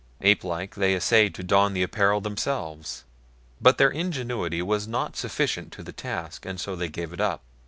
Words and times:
Apelike, 0.23 0.73
they 0.73 0.95
essayed 0.95 1.35
to 1.35 1.43
don 1.43 1.73
the 1.75 1.83
apparel 1.83 2.21
themselves, 2.21 3.03
but 3.61 3.77
their 3.77 3.91
ingenuity 3.91 4.63
was 4.63 4.87
not 4.87 5.15
sufficient 5.15 5.71
to 5.73 5.83
the 5.83 5.93
task 5.93 6.43
and 6.43 6.59
so 6.59 6.75
they 6.75 6.89
gave 6.89 7.13
it 7.13 7.21
up. 7.21 7.43